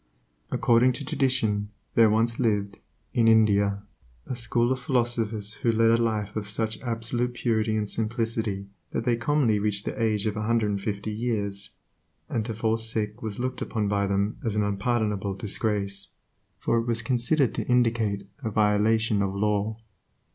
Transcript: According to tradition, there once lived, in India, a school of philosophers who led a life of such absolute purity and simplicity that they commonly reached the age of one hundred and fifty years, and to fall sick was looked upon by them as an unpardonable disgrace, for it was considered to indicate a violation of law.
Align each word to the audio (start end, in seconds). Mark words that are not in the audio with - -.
According 0.49 0.93
to 0.93 1.05
tradition, 1.05 1.69
there 1.93 2.09
once 2.09 2.39
lived, 2.39 2.79
in 3.13 3.27
India, 3.27 3.83
a 4.25 4.33
school 4.35 4.71
of 4.71 4.79
philosophers 4.79 5.53
who 5.61 5.71
led 5.71 5.91
a 5.91 6.01
life 6.01 6.35
of 6.35 6.49
such 6.49 6.81
absolute 6.81 7.35
purity 7.35 7.75
and 7.75 7.87
simplicity 7.87 8.65
that 8.93 9.05
they 9.05 9.15
commonly 9.15 9.59
reached 9.59 9.85
the 9.85 10.01
age 10.01 10.25
of 10.25 10.35
one 10.37 10.47
hundred 10.47 10.71
and 10.71 10.81
fifty 10.81 11.11
years, 11.11 11.69
and 12.29 12.43
to 12.47 12.55
fall 12.55 12.77
sick 12.77 13.21
was 13.21 13.37
looked 13.37 13.61
upon 13.61 13.87
by 13.87 14.07
them 14.07 14.37
as 14.43 14.55
an 14.55 14.63
unpardonable 14.63 15.35
disgrace, 15.35 16.09
for 16.57 16.79
it 16.79 16.87
was 16.87 17.03
considered 17.03 17.53
to 17.53 17.67
indicate 17.67 18.25
a 18.43 18.49
violation 18.49 19.21
of 19.21 19.35
law. 19.35 19.77